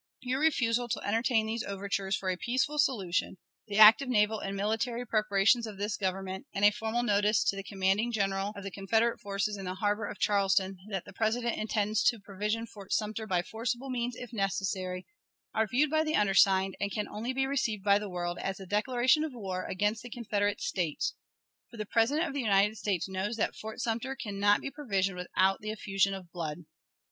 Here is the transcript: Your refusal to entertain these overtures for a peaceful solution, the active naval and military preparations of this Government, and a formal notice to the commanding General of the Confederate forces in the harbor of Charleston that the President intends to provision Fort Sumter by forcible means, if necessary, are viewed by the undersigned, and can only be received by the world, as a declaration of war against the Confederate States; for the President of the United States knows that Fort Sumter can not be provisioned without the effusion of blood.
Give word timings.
Your 0.21 0.39
refusal 0.39 0.89
to 0.89 1.07
entertain 1.07 1.45
these 1.45 1.63
overtures 1.63 2.15
for 2.15 2.31
a 2.31 2.35
peaceful 2.35 2.79
solution, 2.79 3.37
the 3.67 3.77
active 3.77 4.09
naval 4.09 4.39
and 4.39 4.57
military 4.57 5.05
preparations 5.05 5.67
of 5.67 5.77
this 5.77 5.95
Government, 5.95 6.47
and 6.55 6.65
a 6.65 6.71
formal 6.71 7.03
notice 7.03 7.43
to 7.43 7.55
the 7.55 7.61
commanding 7.61 8.11
General 8.11 8.51
of 8.55 8.63
the 8.63 8.71
Confederate 8.71 9.19
forces 9.19 9.57
in 9.57 9.65
the 9.65 9.75
harbor 9.75 10.07
of 10.07 10.17
Charleston 10.17 10.77
that 10.89 11.05
the 11.05 11.13
President 11.13 11.55
intends 11.55 12.01
to 12.05 12.17
provision 12.19 12.65
Fort 12.65 12.91
Sumter 12.91 13.27
by 13.27 13.43
forcible 13.43 13.91
means, 13.91 14.15
if 14.15 14.33
necessary, 14.33 15.05
are 15.53 15.67
viewed 15.67 15.91
by 15.91 16.03
the 16.03 16.15
undersigned, 16.15 16.75
and 16.79 16.91
can 16.91 17.07
only 17.07 17.31
be 17.31 17.45
received 17.45 17.83
by 17.83 17.99
the 17.99 18.09
world, 18.09 18.39
as 18.39 18.59
a 18.59 18.65
declaration 18.65 19.23
of 19.23 19.33
war 19.35 19.65
against 19.65 20.01
the 20.01 20.09
Confederate 20.09 20.61
States; 20.61 21.13
for 21.69 21.77
the 21.77 21.85
President 21.85 22.27
of 22.27 22.33
the 22.33 22.41
United 22.41 22.75
States 22.75 23.07
knows 23.07 23.35
that 23.35 23.53
Fort 23.55 23.79
Sumter 23.79 24.15
can 24.15 24.39
not 24.39 24.61
be 24.61 24.71
provisioned 24.71 25.15
without 25.17 25.61
the 25.61 25.69
effusion 25.69 26.15
of 26.15 26.31
blood. 26.31 26.65